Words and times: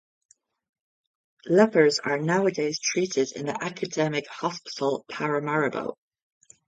Lepers 1.47 1.99
are 1.99 2.17
nowadays 2.17 2.79
treated 2.79 3.31
in 3.33 3.45
the 3.45 3.63
Academic 3.63 4.25
Hospital 4.27 5.05
Paramaribo. 5.11 5.93